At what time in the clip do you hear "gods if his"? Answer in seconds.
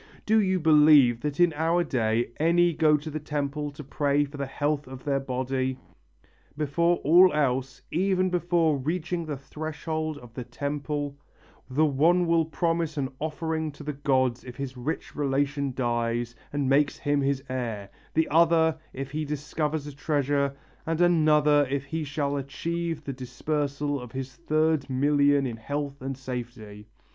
13.93-14.75